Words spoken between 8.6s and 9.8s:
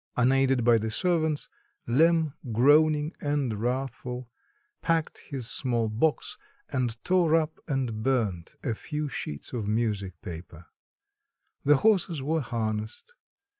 a few sheets of